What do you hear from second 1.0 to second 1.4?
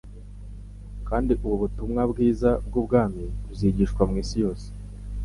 Kandi